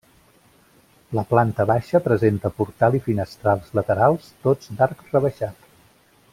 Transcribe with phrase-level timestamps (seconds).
[1.17, 5.73] La planta baixa presenta portal i finestrals laterals tots d'arc rebaixat.